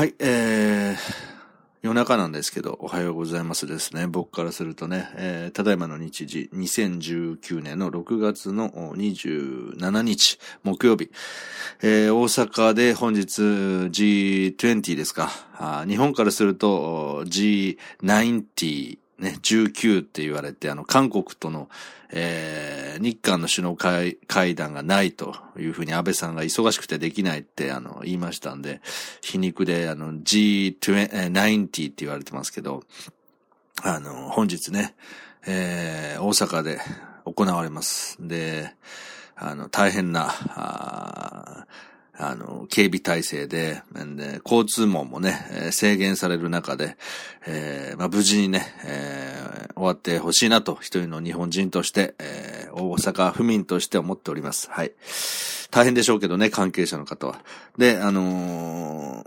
[0.00, 0.96] はい、えー、
[1.82, 4.06] 夜中なんですけど、おはようございますですね。
[4.06, 11.10] 僕からするとね、えー、ただいまの日時、2019年の6月の27日、木曜日、
[11.82, 15.28] えー、大阪で本日 G20 ですか。
[15.86, 21.68] 日本からすると G90、ね、19って言われて、あの、韓国との、
[22.10, 28.80] えー、日韓の首脳会会談がないというふうに安倍さんが忙しくてできないってあの言いましたんで、
[29.20, 32.82] 皮肉であの G90 って言われてますけど、
[33.82, 34.94] あの、本日ね、
[35.46, 36.80] えー、大阪で
[37.24, 38.16] 行われます。
[38.20, 38.74] で、
[39.36, 41.66] あの、大変な、あ
[42.16, 46.96] あの、警備体制で、で交通網もね、制限される中で、
[47.46, 54.68] えー、まあ、無事にね、えー、終わってほしいなと、一人の日本人として、え、大阪府民として思っております。
[54.70, 54.92] はい。
[55.70, 57.40] 大変でしょうけどね、関係者の方は。
[57.78, 59.24] で、あの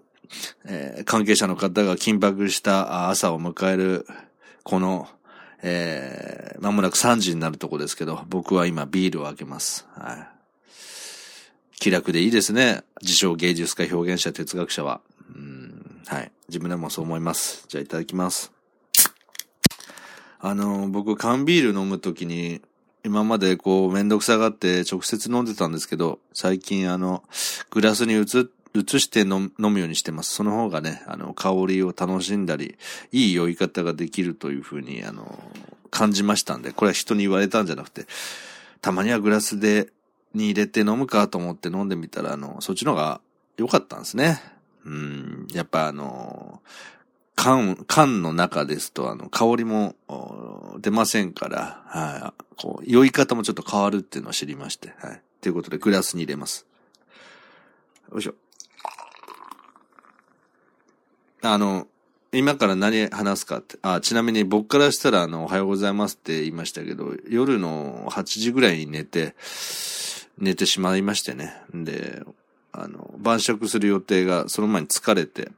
[0.65, 4.07] え、関係者の方が緊迫した朝を迎える、
[4.63, 5.07] この、
[5.61, 9.87] えー、まもなく3時になるとこですけど、僕は今ビールを開けます。
[9.95, 10.32] はい。
[11.79, 12.83] 気楽でいいですね。
[13.01, 15.01] 自称芸術家、表現者、哲学者は。
[15.35, 16.31] うん、はい。
[16.47, 17.65] 自分でもそう思います。
[17.67, 18.51] じゃあいただきます。
[20.39, 22.61] あの、僕、缶ビール飲むときに、
[23.05, 27.23] 今までこう、めんどくさがって直接飲んでたんですけど、最近あの、
[27.69, 30.33] グラスに移、移して飲むようにしてます。
[30.33, 32.77] その方がね、あの、香りを楽しんだり、
[33.11, 35.43] いい酔い方ができるというふうに、あの、
[35.91, 38.05] 感じましたんで、これは人に言われたんじゃなくて、
[38.81, 39.89] たまにはグラスで
[40.33, 43.21] に入れて飲むかと思って飲んでみたら、あの、そっちの方が
[43.57, 44.41] 良かったんですね。
[44.85, 46.61] うん、やっぱあの、
[47.35, 49.95] 缶、缶の中ですと、あの、香りも
[50.79, 55.21] 出ませんから、はい、こう、酔い方もちょっと変わるっていうのを知りまして、はい。
[55.41, 56.65] ということで、グラスに入れます。
[58.11, 58.35] よいしょ。
[61.41, 61.87] あの、
[62.31, 63.77] 今から何話すかって。
[63.81, 69.35] あ、ちなみに僕からしたら、あの、おはようございますって言いましたけど、夜の8時ぐらいに寝て、
[70.37, 71.55] 寝てしまいましてね。
[71.73, 72.23] で、
[72.71, 75.51] あの、晩酌する予定がその前に疲れて、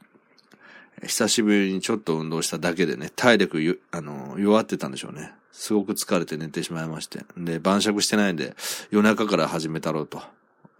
[1.04, 5.34] 久しぶりにちょっと運動しただけでね、体力あの、弱ってたんでしょうね。
[5.52, 7.26] すごく疲れて寝てしまいまして。
[7.38, 8.56] で、晩酌してないんで、
[8.92, 10.22] 夜中から始めたろうと。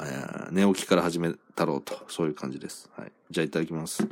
[0.02, 2.06] えー、寝起きから始めたろうと。
[2.10, 2.90] そういう感じです。
[2.98, 3.12] はい。
[3.32, 4.06] じゃあいただきます。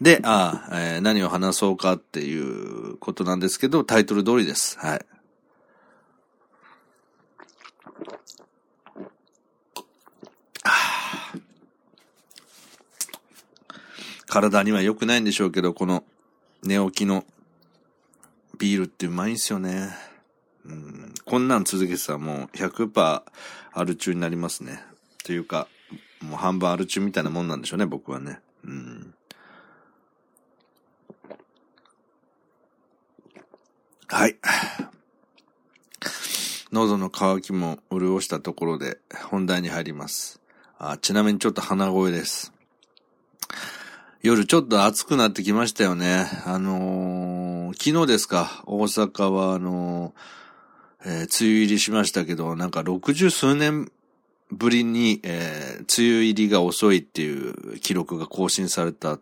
[0.00, 4.78] で、ああ、えー、何を話そうかっていうことなんですけど、タイトル通りです。
[4.78, 5.06] はい。
[14.28, 16.04] 体には良くないんでしょうけど、この
[16.62, 17.24] 寝起きの
[18.58, 19.88] ビールってうまいんすよね。
[20.64, 23.22] うん、こんなん続けてたらもう100%
[23.72, 24.82] アル中になりますね。
[25.24, 25.66] というか、
[26.20, 28.40] もう半分アル中みたいなもんなんでしょうね、僕はね。
[28.64, 29.14] うん。
[34.08, 34.36] はい。
[36.70, 38.98] 喉の渇きも潤したところで
[39.30, 40.40] 本題に入ります。
[40.78, 42.52] あちなみにちょっと鼻声です。
[44.20, 46.26] 夜ちょっと暑くなってきましたよね。
[46.44, 53.92] あのー、昨日ですか、大阪はあのー、えー、梅雨入りしましたけど、なんか60数年
[54.50, 59.20] ぶりに、えー、梅雨入りが遅いっていう記録が更新された。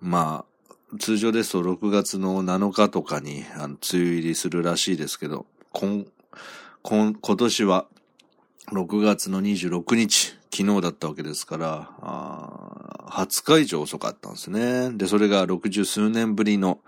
[0.00, 0.44] ま
[0.92, 6.06] あ、通常ですと6月の7日とかにあの梅雨入りするらしいですけど、今、
[6.82, 7.86] 今、今年は
[8.72, 12.63] 6月の26日、昨日だったわけですから、
[13.14, 14.90] 20日以上遅かったんですね。
[14.90, 16.80] で、それが60数年ぶりの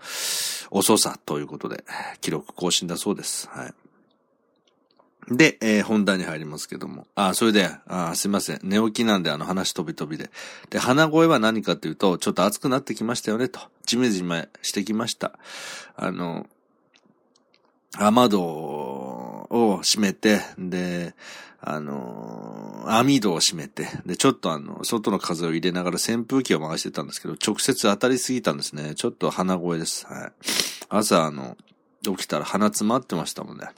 [0.69, 1.85] 遅さということで、
[2.19, 3.47] 記録更新だそうです。
[3.49, 3.73] はい。
[5.29, 7.07] で、えー、本題に入りますけども。
[7.15, 8.59] あ、それで、あすいません。
[8.63, 10.29] 寝起きなんであの話飛び飛びで。
[10.69, 13.59] で、鼻声は何かというと、ちょっと暑くなってきましたよねと。
[13.85, 15.37] じめじめしてきました。
[15.95, 16.47] あの、
[17.97, 18.39] 雨戸
[19.49, 21.15] を閉めて、で、
[21.59, 28.95] あの、網戸を閉めて、で、ちょっとあの、外の風を入れながら扇風機を回してたんですけど、直接当たりすぎたんですね。
[28.95, 30.05] ちょっと鼻声です。
[30.05, 30.31] はい。
[30.89, 31.57] 朝、あの、
[32.03, 33.69] 起きたら鼻詰まってましたもんね。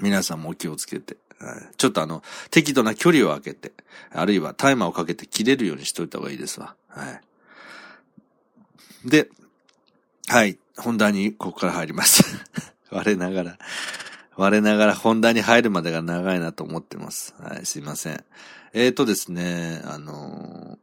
[0.00, 1.16] 皆さんもお気をつけて。
[1.38, 3.72] はい、ちょっとあの、適度な距離を空けて、
[4.12, 6.76] あるいはタイマーをかけて切れるようにしといた方がいいですわ。
[6.88, 7.20] は
[9.04, 9.08] い。
[9.08, 9.28] で、
[10.28, 10.58] はい。
[10.76, 12.22] 本題にここから入ります。
[12.90, 13.58] 我ながら、
[14.36, 17.34] 我ながら本題に入るまでが長いなと思ってます。
[17.38, 18.24] はい、すいません。
[18.72, 20.78] えーとですね、あの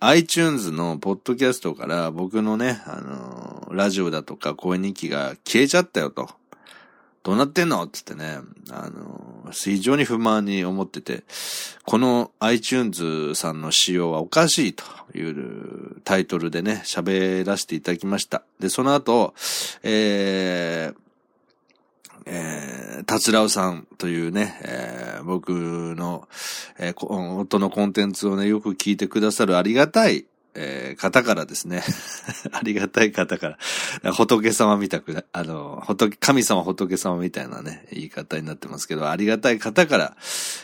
[0.00, 6.28] ー、iTunes のポッドキャストから僕のね、あのー、ラジオだとか声日記が消えちゃったよと。
[7.22, 8.38] どうなってんのつってね、
[8.70, 11.24] あの、非常に不満に思ってて、
[11.84, 18.42] この iTunes さんの仕様はおかしいというタイトルでね、喋らせていただきました。
[18.58, 19.34] で、その後、
[19.82, 21.09] えー、
[22.32, 26.28] えー、達郎さんというね、えー、僕の、
[26.78, 31.82] えー、音のコンテンツをね、よく聞いてくださるありがたい、えー、方からですね
[32.52, 33.56] ありがたい方か
[34.02, 40.16] ら、仏様みたく、あの、仏、神様仏様みたいなね、言い方になってますけど、ありがたい方から、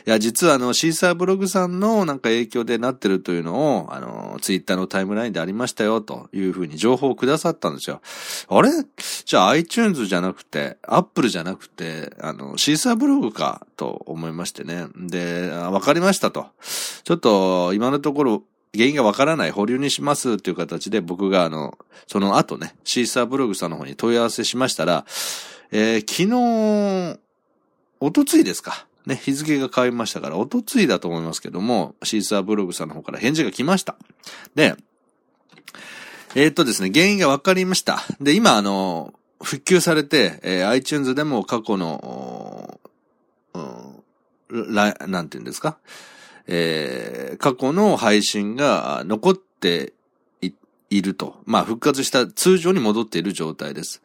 [0.06, 8.00] いや、実はあの、シーサーブログさんのなんか影響でなってるというのを、あの、ツイッターのタイムラインでありましたよ、というふうに情報をくださったんですよ。
[8.48, 8.70] あれ？
[9.24, 14.86] じゃあ iTunes じゃなくて、Apple じゃなくて、あの、シーサーブログか、と思いましてね。
[14.96, 16.46] で、わかりましたと。
[17.04, 18.42] ちょっと、今のところ、
[18.76, 21.76] 原因がわからない保留にしますっていう形で僕があの、
[22.06, 25.04] その後ね、シーサーブログさんの方に問い合わせしましたら、
[25.72, 27.18] えー、昨日、
[28.00, 28.86] おとついですか。
[29.06, 33.96] ね、日付が変わりましたから、おとついだと思いますけども、シーサーブログさんの方から返事が来ました。
[34.54, 34.74] で、
[36.34, 38.02] えー、っとですね、原因がわかりました。
[38.20, 42.80] で、今あの、復旧されて、えー、iTunes でも過去の、
[43.54, 44.92] うん、なん
[45.28, 45.78] て言うんですか？
[46.46, 49.92] えー、過去の配信が残って
[50.90, 51.40] いると。
[51.44, 54.02] まあ、復活した通常に戻っている状態です。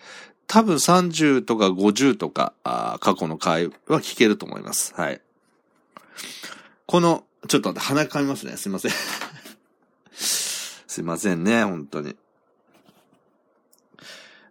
[0.48, 4.94] 多分30とか50とか、あ過去の回は聞けると思います。
[4.96, 5.22] はい。
[6.86, 8.58] この、ちょっと待って、鼻かみますね。
[8.58, 8.92] すいません。
[10.14, 12.16] すいませんね、本当に。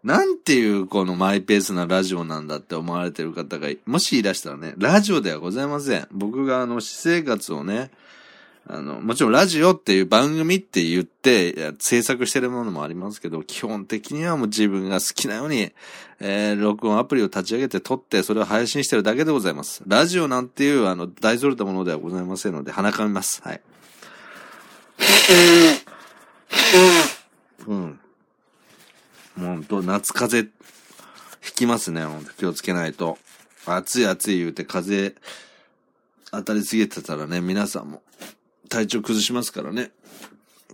[0.02, 6.08] なんていうこのマイペースなラジオなんだって思われてる方が、もしいらしたらね、ラジオではございません。
[6.10, 7.90] 僕があの、私生活をね、
[8.66, 15.72] あの、もちろんラジオっていう番組って言って制作してるものもありますけど、基本的にはもう自分が好きなように、
[16.20, 19.82] えー、録音アプリを立ち上げて撮ってそれを配信してるだけでございます。
[19.86, 23.42] ラジオなんていうあの、大それたものではございませんので、鼻かみます。
[23.42, 23.60] はい。
[27.66, 28.00] うん。
[29.40, 30.54] もうと、夏風邪、
[31.40, 32.04] ひきますね。
[32.36, 33.16] 気をつけないと。
[33.64, 35.14] 暑い暑い言うて風
[36.30, 38.02] 当たりすぎてたらね、皆さんも
[38.68, 39.92] 体調崩しますからね。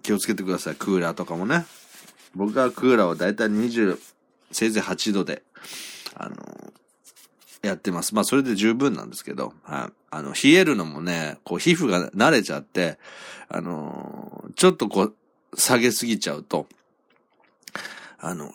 [0.03, 0.75] 気をつけてください。
[0.75, 1.65] クーラーとかもね。
[2.35, 3.99] 僕はクーラーをだいたい20、
[4.51, 5.45] せいぜい8度で、
[6.15, 6.37] あの
[7.63, 8.17] やってます。
[8.17, 9.93] まあ、それで十分なんですけど、はい。
[10.11, 12.99] あの、冷えるのもね、こう、皮膚が慣れちゃって、
[13.49, 15.15] あのちょっとこう、
[15.57, 16.67] 下げすぎちゃうと、
[18.19, 18.53] あの、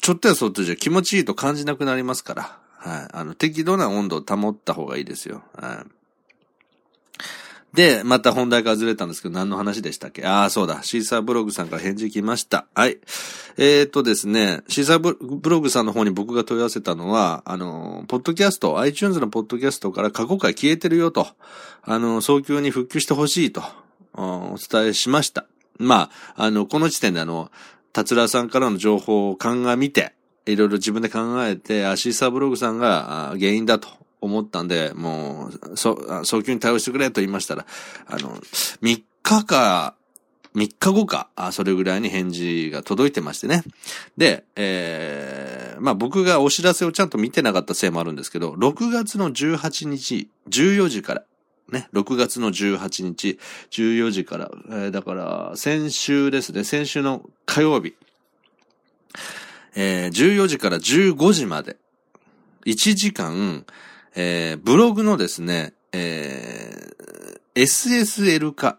[0.00, 3.08] ちょっとやそっとじゃ気持ちいいと感じなくなりますから、はい。
[3.12, 5.42] あの、適度な温度を保った方がいいですよ。
[5.56, 5.90] はい。
[7.74, 10.24] で、また本題からずれたんですけど、何の話でしたっけ？
[10.24, 10.82] ああ、そうだ。
[10.82, 12.66] シーサーブログさんから返事来ました。
[12.74, 12.98] はい。
[13.58, 21.26] えー、っとですね、シーサーブログさんの方に僕が問い合わせたのは、あの、ポッドキャスト、iTunes のポッドキャストから過去回消えてるよと、
[21.82, 23.62] あの、早急に復旧してほしいと、
[24.14, 25.44] お伝えしました。
[25.76, 27.50] まあ、あの、この時点であの、
[27.92, 30.14] 達郎さんからの情報を鑑みて、
[30.46, 33.88] いろいろ自分で考えて、アシーサーブログさんが原因だと
[34.20, 37.66] 思ったんで、もう、そ、早急に対応してくれと言いましたら、
[38.06, 38.36] あの、
[38.82, 39.94] 3日か、
[40.54, 43.62] 3日後か、それぐらいに返事が届いてましてね。
[44.16, 51.24] で、えー、まあ僕がお知らせをちゃんと見てなかったせいもあるんですけど、6月の18日、14時から、
[51.70, 53.38] ね、6月の18日、
[53.70, 57.94] 14時から、えー、だから、先週ですね、先週の火曜日、
[59.74, 61.76] えー、14時から15時まで、
[62.64, 63.66] 1時間、
[64.14, 68.78] えー、ブログのですね、えー、SSL 化、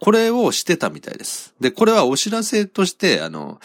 [0.00, 1.54] これをしてたみたいです。
[1.60, 3.60] で、これはお知らせとして、あの、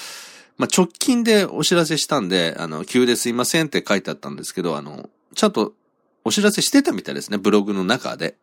[0.57, 5.73] まあ、直近でお知らせしたんで、あの、急ですいませんって書いてあったんですけど、あの、ちゃんと
[6.23, 8.35] お知らせしてたみたいですね、ブログの中で。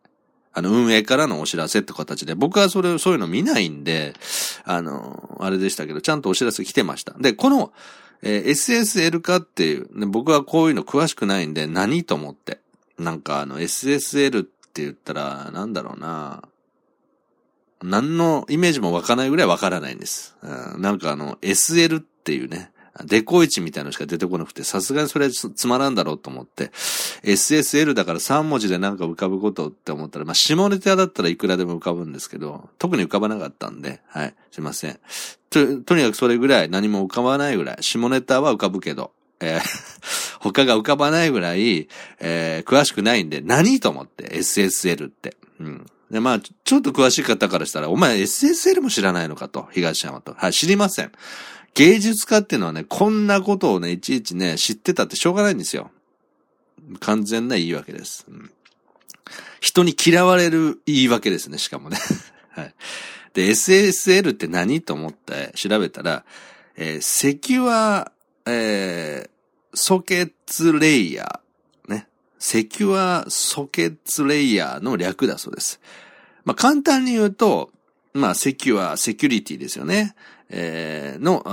[0.53, 4.13] あの、運営からのお知らせって形で、僕はそれ、そういうの見ないんで、
[4.63, 7.13] あの、あれでしたけど、ちゃんとお知らせ来てました。
[7.19, 7.71] で、この、
[8.21, 12.59] えー、SSL 化っていう、ね、僕はこういうの詳しくないんで、何と思って。
[12.97, 16.43] なんかあの、SSL って言ったら、なんだろうな。
[17.83, 20.35] 何のイメージも湧かないぐらいわからないんです。
[20.41, 22.71] うん、なんかあの、SL っていうね、
[23.05, 26.71] デコイチみたいなのしか出てこなくて、さすがにそれはつまらんだろうと思って、
[27.23, 34.99] SSL だから3文字でなんか浮かぶことって思ったら、まあ、下ネタだったらいくらでも浮かぶんですけど、特に浮かばなかったんで、はい、すいません。
[35.49, 39.61] と、とにかくそれぐらい何も浮かばないぐらい、下ネタは浮かぶけど、えー、
[40.39, 41.87] 他が浮かばないぐらい、
[42.19, 45.37] えー、詳しくないんで、何と思って、SSL って。
[45.59, 45.85] うん。
[46.11, 50.33] で、まあ、ちょっと詳しい方からしたら、お前 SSL も知らないのかと、東山と。
[50.37, 51.11] はい、知りません。
[51.77, 55.91] 芸術家っていうのはね、こんなことをね、いちいちね、知ってたってしょうがないんですよ。
[56.99, 58.25] 完全な言い訳です。
[58.27, 58.51] うん、
[59.59, 61.99] 人に嫌われる言い訳ですね、しかもね。
[62.49, 62.73] はい。
[63.35, 66.25] で、SSL って何と思って調べたら、
[66.77, 68.11] えー、 secure、
[68.47, 72.07] えー、 sockets layer、ね。
[72.39, 75.79] Secure Sockets Layer の略だそうです。
[76.43, 77.69] まあ、簡単に言うと、
[78.13, 80.15] まあ、 secure、セキュリティですよね。
[80.49, 81.43] えー、の、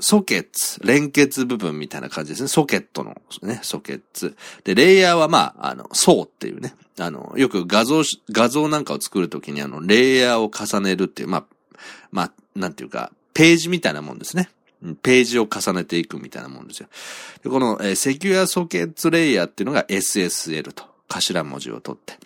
[0.00, 2.48] sockets、連結部分みたいな感じですね。
[2.48, 4.36] ソケットのね、 sockets。
[4.62, 6.74] で、レイヤーはまあ、あの、層っていうね。
[6.98, 11.44] あの、よく画像、画像なんかを作るときにあの、レイヤーを重ねるっていう、まあ、
[12.12, 14.50] まあ、なんていうか、ページみたいなもんですね。
[15.02, 16.88] ページを重ねていくみたいなもんですよ。
[17.42, 22.16] でこの、えー、セキュアソケッツレイヤーっていうのが SSL と頭文字を取って。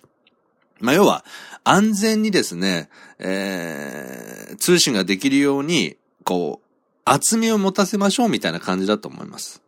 [0.82, 1.24] まあ、要は、
[1.64, 6.68] 安全にですね、えー、通信ができるように、こう、
[7.04, 9.62] 厚みを持たせましょうみたいな感じだと思います。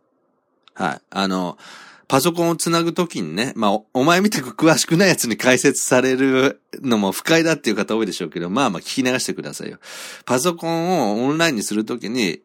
[0.73, 1.01] はい。
[1.09, 1.57] あの、
[2.07, 9.79] パソコンをつなぐときにね、まあお、前みたく詳しくないやつに解説されるのも不快だっていう方多いでしょうけど、まあまあ聞き流してくださいよ。
[10.25, 12.41] パソコンをオンラインにするときに、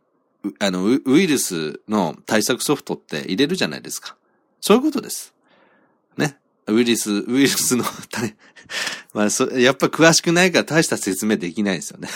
[0.58, 4.16] あのウ、ウイルスの対策ソフトって入れるじゃないですか。
[4.60, 5.34] そういうことです。
[6.70, 7.84] ウイルス、ウイルスの、
[9.14, 12.08] まあそ、やっぱ詳しくないから大した説明できないですよね。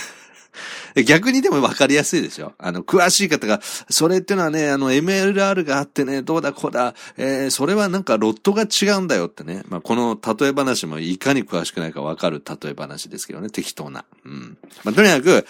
[1.06, 9.64] 逆にでも分かりやすいでしょあの、詳しい方が、それってのはね、あの、MLR があってね、どうだこうだ、えー、それはなんかロットが違うんだよってね。
[9.68, 14.04] まあ、この例え話もいかに詳しくないか分かる例え話ですけどね、適当な。
[14.24, 14.56] うん。
[14.84, 15.46] まあ、とにかく、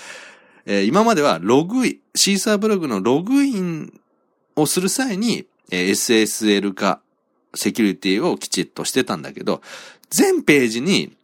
[0.66, 3.92] えー、今まではログイン、シーサーブログのログイン
[4.56, 7.00] をする際に、えー、SSL 化、
[7.54, 9.62] セキュリティをきちっとしてたんだけど、
[10.10, 11.16] 全ページに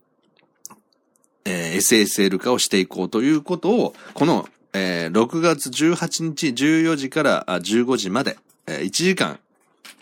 [1.44, 9.40] えー、SSL 化をしていこうということを、この、えー、6月18日14時から15時まで、えー、1時間、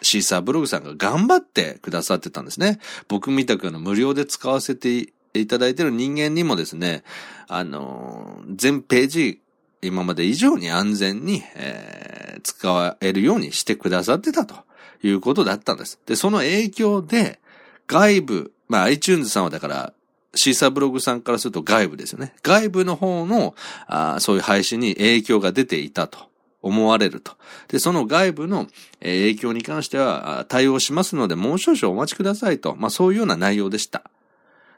[0.02, 2.78] シーサーブログさんが頑張ってくださってたんですね。
[3.08, 7.02] 僕みたくの無料で使わせていただいてる人間にもですね、
[7.48, 9.40] あのー、全ページ、
[9.80, 14.56] 今まで以上に安全に、えー、使えるようにしてくださってたと
[15.02, 15.98] いうことだったんです。
[16.06, 17.40] で、その影響で、
[17.86, 19.92] 外部、まあ iTunes さんはだから
[20.34, 22.34] シーサーブログさんからすると外部ですよね。
[22.42, 23.54] 外部の方の、
[23.86, 26.30] あそういう配信に影響が出ていたと
[26.62, 27.32] 思われると。
[27.68, 28.66] で、その外部の
[29.00, 32.76] 影響に関しては対応しますので、もう少々お待ちくださいと。
[32.76, 34.10] まあそういうような内容でした。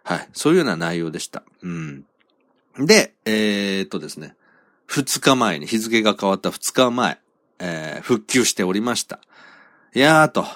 [0.04, 0.28] はい。
[0.32, 1.42] そういうような内容でした。
[1.62, 2.04] うん。
[2.78, 4.34] で、えー、っとですね。
[4.86, 7.20] 二日前に、日付が変わった二日前、
[7.60, 9.20] えー、復旧しておりました。
[9.94, 10.46] いやーと、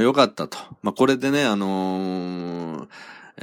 [0.00, 0.58] よかったと。
[0.82, 2.88] まあこれでね、あのー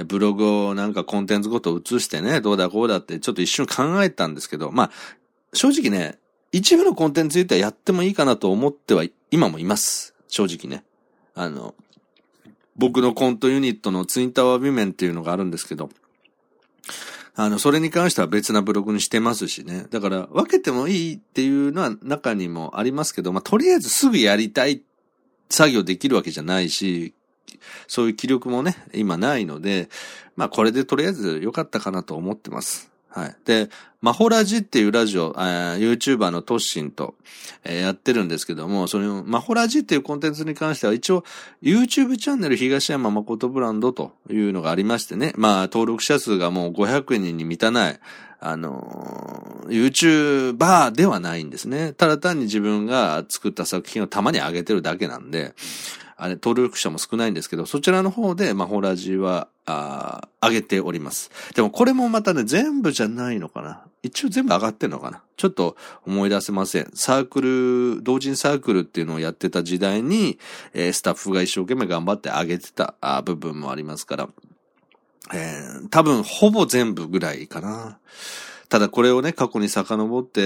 [0.06, 4.92] ブログをなんかコンテンツごと移してね、どうだこうだってちょっと一瞬考えたんですけど、まあ、
[5.54, 6.20] 正直ね、
[6.52, 10.14] 一部のコンテンツについてはやってもいいかなと思っては今もいます。
[10.28, 10.84] 正直ね。
[11.34, 11.74] あの、
[12.76, 15.90] 僕のコントユニットのツインタワービメンっていうのがあるんですけど、
[17.36, 19.86] あの、それに関しては別なブログにしてますしね。
[19.90, 24.82] だから、分けてもいいっていうのは中にもありますけど、まあ、とりあえずすぐやりたい
[25.50, 27.14] 作業できるわけじゃないし、
[27.88, 29.90] そういう気力もね、今ないので、
[30.36, 32.92] まあこれでとりあえず良かったかなと思ってます。
[33.10, 33.36] はい。
[33.46, 37.16] で、マホラジっていうラジオ、えー YouTuber のトッシンと、
[37.64, 41.24] えー、やってるんですけども、その、マホラジっていうコンテンツに関しては一応、
[41.64, 48.00] YouTube チャンネル東山誠ブランドというのがありましてね、まあ登録者数がもう500人に満たない、
[48.40, 51.94] あの、YouTuber ではないんですね。
[51.94, 55.54] ただ単に自分が作った作品をたまに上げてるだけなんで、
[56.20, 61.30] あれ、登録者も少ないんですけど、そちらの方で、まあ、ホラジは、ああ上げております。
[61.54, 63.84] でもこれもまたね、全部じゃないのかな。
[64.02, 65.22] 一応全部上がってんのかな。
[65.36, 65.76] ちょっと
[66.06, 66.90] 思い出せません。
[66.94, 70.40] サークル、同人サークルっていうのをやってた時代に、
[70.74, 74.30] えー、スタッフが一生懸命頑張って上げてたあ部分もありますから、
[75.34, 78.00] えー、多分ほぼ全部ぐらいかな。
[78.70, 80.42] ただこれをね、過去に遡って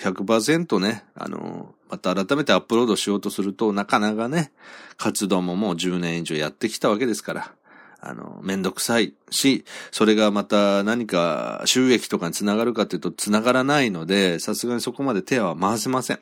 [0.00, 4.52] 100%ね、あの、また改めてアップロードしようとすると、なかなかね、
[4.98, 7.52] 活動ももう10年以上やってきたわけですから、
[8.00, 16.20] あの、めんどくさいし、それがまた何か収益とかにつながるかというとつながらないので、さすがにそこまで手は回せません。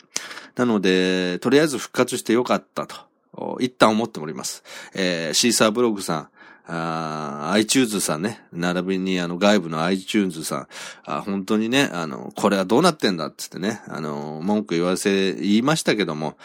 [0.55, 4.63] なので、とりあえず復活してよかったと、一旦思っております。
[4.95, 6.29] えー、シーサーブログさん、
[6.67, 10.69] あ iTunes さんね、並びにあの外部の iTunes さん、
[11.05, 16.37] あ本当にね、あの、これはどうなってんだっつってね、あの、文句言わせ、言いましたけども、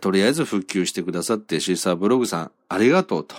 [0.00, 3.36] とりあえず復旧してくださってシーサーブログさん、ありがとうと。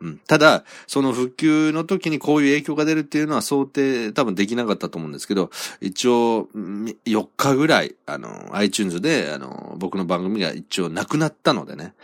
[0.00, 0.18] うん。
[0.26, 5.50] ただ、その復旧の時にこういう影響が出るっていうのは想定多分できなかったと思うんですけど、
[5.80, 11.94] 一応、4日ぐらい、あの、iTunes で、あの、僕の番組が一応なくなったのでね、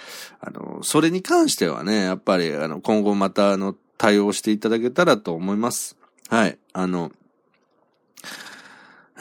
[0.40, 5.96] あの、それに関してはね、やっぱり、あの、今後また、あの、対応していただけたらと思います。
[6.28, 6.58] はい。
[6.72, 7.12] あの、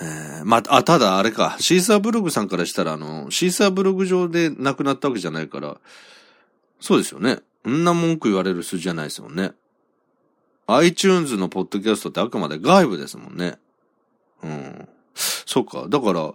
[0.02, 5.78] えー、まあ、ただあれか、シーサーブログさんからしたら、あの、シーサーブログ上で亡くなったわけじゃないから、
[6.80, 7.40] そうですよね。
[7.70, 9.54] んな文句言われる数字じゃないですもんね。
[10.68, 13.58] iTunes のポッドキャストってあくまで外部ですもんね。
[14.44, 14.88] うん。
[15.14, 15.88] そうか。
[15.90, 16.34] だから、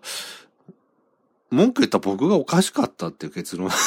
[1.51, 3.71] 文句言った僕がおかしかったっていう結論。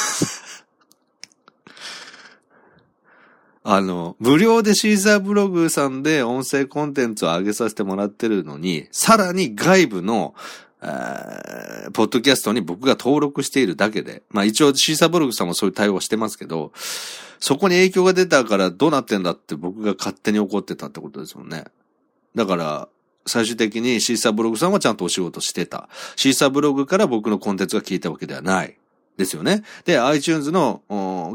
[3.64, 10.34] あの、無料でシーザーブログさんで音声コンテンツを上げさせてもらってるのに、さらに外部の、
[10.80, 16.72] ポッドキャストに僕が登録しているだけで、まあ一応シーサーブログさんもそういう対応してますけど、
[17.42, 21.64] そこに影響が出たからどうなってんだって僕が勝手に怒ってたってことですもんね。
[22.36, 22.88] だから、
[23.26, 25.88] 最終的にシーサーブログさんはちゃんとお仕事してた。
[26.14, 28.78] シーサーブログから僕のコンテンツが聞いたわけではない。
[29.16, 29.64] ですよね。
[29.84, 30.82] で、iTunes の、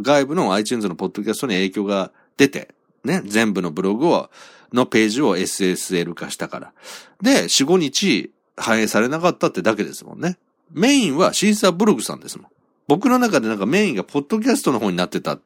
[0.01, 2.73] 外部の iTunes のポッドキャストに影響が出て、
[3.03, 4.29] ね、全部のブログを、
[4.71, 6.73] のページを SSL 化したから。
[7.21, 10.37] で、4、5日反映されなかったってだけですもんね。
[10.71, 12.47] メインはシーサーブログさんですもん。
[12.87, 15.39] 僕の中でなんかメインがポッドキャストの方になってた、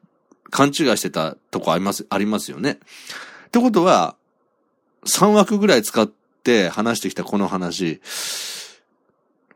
[0.52, 2.78] 勘違いしてたとこあります、ありますよね。
[3.46, 4.16] ってことは、
[5.06, 8.00] 3枠ぐらい使って話してきたこの話、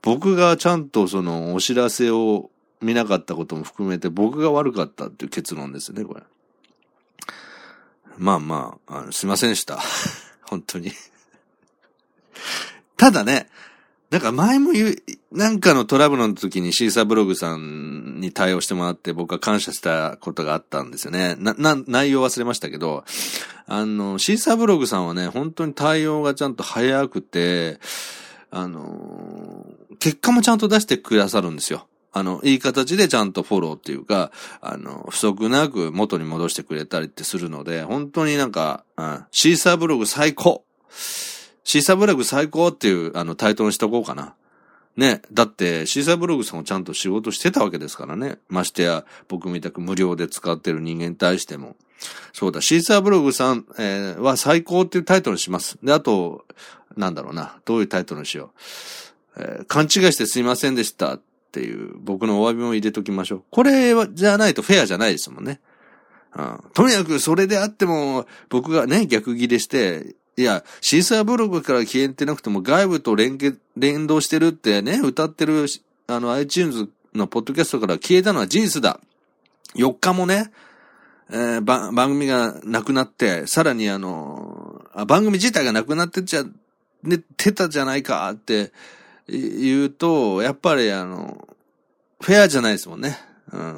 [0.02, 2.50] 僕がちゃんとそのお知らせを
[2.80, 6.22] 見なかったことも含めて僕が悪かったっていう結論ですね、これ。
[8.16, 9.78] まあまあ、あのすいませんでした。
[10.48, 10.92] 本当に
[12.96, 13.50] ただね、
[14.16, 14.96] なんか前も言う、
[15.30, 21.36] なんかのトラブルの時にシーサーブログさんに対応してもらって僕は感謝したことがあったんですよね。
[21.38, 23.04] な、な、内容忘れましたけど、
[23.66, 27.78] あの、シーサーブログさんはね、本当に対応がちゃんと早くて、
[28.50, 29.66] あの、
[29.98, 31.86] 結果もちゃんと出してくださるんですよ。
[32.12, 34.32] あの、いい形でちゃんとフォローっていうか、
[34.62, 40.64] あの、不足なく元に戻してくれたりってするので、本当になんか、うん、シーサーブログ最高
[41.66, 44.34] シーサーブログ最高っていうあのタイトルにしとこうかな。
[44.96, 45.20] ね。
[45.32, 48.38] だって、シーサーブログさんもちゃんと仕事してたわけですからね。
[48.48, 51.74] ましてや、僕みたく無料で使ってる人間に対しても。
[52.32, 55.76] そうだ、シーサーブログさん、えー、は最高っていうタイトルにします。
[55.82, 56.46] で、あと、
[56.96, 57.56] なんだろうな。
[57.64, 58.52] どういうタイトルにしよ
[59.36, 59.42] う。
[59.42, 63.44] えー、勘違いしてすいませんでしたっていう僕のお詫びも入れときましょう。
[63.50, 65.58] これは、じゃないとフェアじゃないですもんね。
[66.36, 66.60] うん。
[66.74, 75.66] とにかくそれであっても、僕がね、逆ギレして、いや、シーサーブログから消えてなくても外部と連携、連動してるってね、歌ってる、
[76.08, 79.00] あの、iTunes のポッドキャストから消えたのは事実だ。
[79.74, 80.52] 4日もね、
[81.30, 86.44] えー、番組がなくなって、さらにあのあ、番組自体がなくなってっちゃ、
[87.02, 88.72] ね、てたじゃないかって
[89.28, 91.48] 言うと、やっぱりあの、
[92.20, 93.18] フェアじゃないですもんね。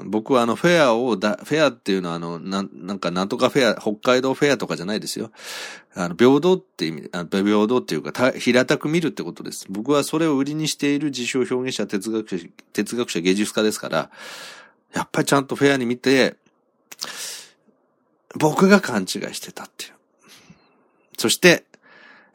[0.07, 5.31] 僕はあのフェアをだ、フェアっていうのはあの、なん、なんかなんとかフェア、北海道フェアとかじゃないですよ。
[5.95, 9.67] あの、平等って意味、平等っていうか、平たく見るってことです。
[9.69, 14.11] 僕はそれを売りにしている自称表現者、哲学者、哲学者、芸術家ですから、
[14.95, 16.37] やっぱりちゃんとフェアに見て、
[18.39, 19.93] 僕が勘違いしてたっていう。
[21.19, 21.65] そして、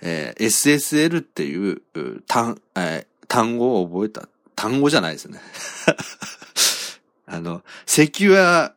[0.02, 1.82] えー、SSL っていう
[2.28, 4.28] 単、えー、単語を覚えた。
[4.56, 5.40] 単語じゃないですね。
[7.26, 8.74] あの、セキュア、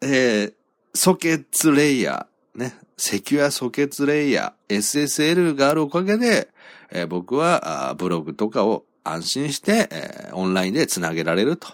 [0.00, 0.52] えー、
[0.94, 6.48] ソケッツレイヤー、ね、セキュアソケッツレイヤー、SSL があるおかげで、
[6.90, 11.68] えー、僕はブログとかを安心して、えー、オンラインで繋げられると。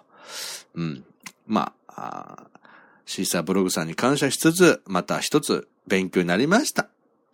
[0.74, 1.04] うん。
[1.46, 2.44] まあ、
[3.06, 6.88] シーサーブログさんに感謝しつつ、また一つ勉強になりました。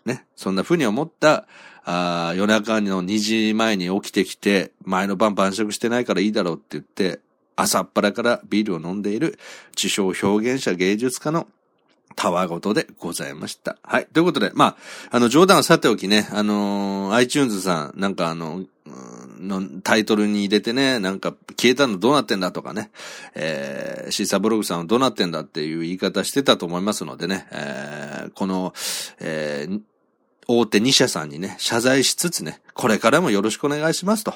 [0.04, 0.26] ね。
[0.36, 1.46] そんな風に思った、
[1.84, 7.20] あ夜中の2時前に起きてきて、前の晩晩食してないからいいだろうって言って、
[7.58, 9.38] 朝っぱらからビールを飲んでいる
[9.76, 11.48] 自称表現者芸術家の
[12.14, 13.76] たわごとでございました。
[13.82, 14.06] はい。
[14.12, 14.76] ということで、ま
[15.10, 18.64] あ、あの、冗談はさておきね、あのー、iTunes さん、なんかあの、
[19.40, 22.90] のタイトルに入れてね、なんか消えたのどうなってんだとかね、
[23.34, 28.72] えー、シーサーブログさんはどうなってんだっていう言い方してたと思いますのでね、えー、この、
[29.20, 29.80] えー、
[30.48, 34.34] 大手2社さんにね、謝罪しつつね、これからもよろしくお願いしますと。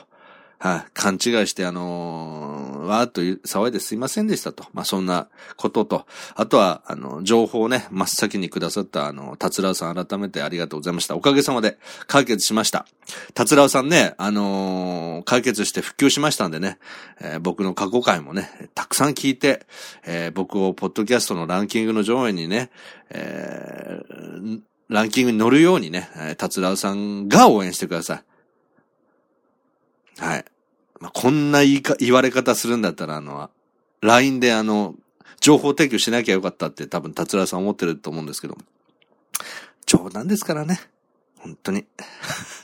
[0.63, 4.65] はい、勘違いしてあのー、わーっと騒いですいませんでしたと。
[4.73, 11.17] まあ、そんなことと、あとは、あの、情報をね、真っ先にくださった、あの、達郎さん改めてありがとうございました。
[11.17, 12.87] おかげさまで解決しました。
[13.35, 16.79] 達郎さんね、あのー、解決して復旧しましたんでね、
[17.21, 19.67] えー、僕の過去回もね、たくさん聞いて、
[20.07, 22.71] え、僕をポッドキャストのランキングの上位にね、
[23.11, 23.99] え、
[24.89, 28.23] ランキングに乗るようにね、達郎さんが応援してください。
[30.19, 30.45] はい。
[31.03, 33.51] まあ、こんな言いか、言われ方するんだったら、あの、
[34.03, 34.95] LINE であの、
[35.41, 38.57] 情報提供しなきゃよかったって多分達郎さん思ってると思うんですけど、
[39.85, 40.79] 冗談ですからね。
[41.39, 41.87] 本当に。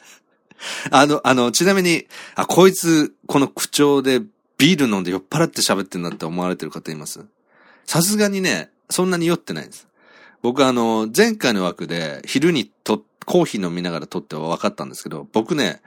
[0.93, 4.21] あの、あの、ちなみに、あ、こいつ、この口調で
[4.57, 7.27] ビール飲んで酔っ払って喋ってんだって思われてる方います？
[7.87, 9.89] さすがにね、そんなに酔ってないです。
[10.43, 15.83] 僕あの、前回の枠で昼にと、コーヒー飲みながら撮っては分かったんですけど、僕ね、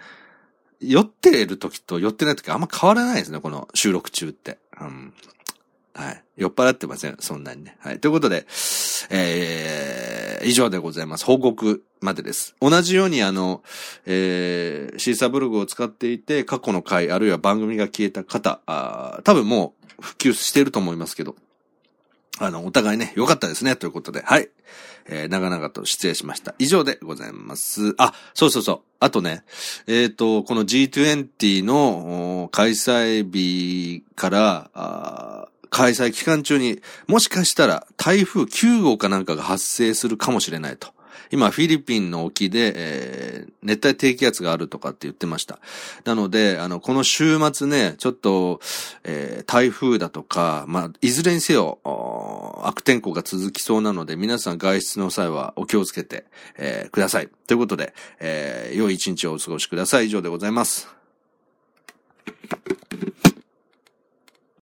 [0.82, 4.58] 酔ってる時と酔ってない時あんま変わらないですね、この収録中って。
[4.80, 5.13] うん。
[5.94, 6.24] はい。
[6.38, 7.78] 酔っ払ってません、そんなにね。
[7.80, 8.00] はい。
[8.00, 8.48] ということで、
[9.10, 11.26] えー、以上でございます。
[11.26, 12.56] 報告までです。
[12.62, 13.62] 同じようにあの、
[14.06, 21.36] えー、シーサーブログを使っていて、過去の回、あるいは番組が消えた方、あ多分もう普及してると思いますけど、
[22.39, 24.50] あの、お互いね、良かったですね、ということで、はい。
[25.08, 26.56] えー、長々と失礼しました。
[26.60, 27.94] 以上でございます。
[27.98, 28.80] あ、そうそうそう。
[29.00, 29.44] あとね、
[29.88, 40.89] えっ、ー、と、この G20 の開催日から、開催期間中にもしかしたら台風9号かなんかが発生するかもしれないと。
[41.32, 45.60] 今、フィリピンの沖で、えー、熱帯低気圧があるとかって言ってました。
[46.06, 48.60] なので、あの、この週末ね、ちょっと、
[49.04, 51.80] えー、台風だとか、まあ、いずれにせよ、
[52.63, 56.26] 悪天候が続きそうなので、皆さん外出の際はお気をつけて、
[56.58, 57.30] えー、ください。
[57.48, 60.08] ということで、えー、良い一日をお過ごしください。
[60.08, 60.88] 以上でございます。